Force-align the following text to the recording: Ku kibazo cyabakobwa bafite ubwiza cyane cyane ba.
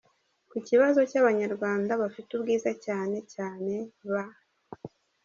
Ku 0.49 0.57
kibazo 0.67 0.99
cyabakobwa 1.11 1.93
bafite 2.01 2.29
ubwiza 2.33 2.71
cyane 2.85 3.17
cyane 3.33 3.73
ba. 4.11 4.25